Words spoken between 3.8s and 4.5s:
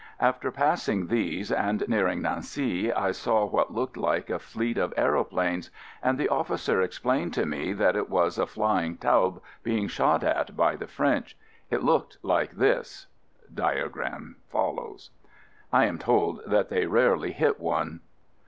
like a